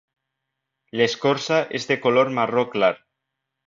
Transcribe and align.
L'escorça 1.01 1.61
és 1.81 1.87
de 1.93 2.01
color 2.07 2.35
marró 2.41 2.69
clar. 2.77 2.95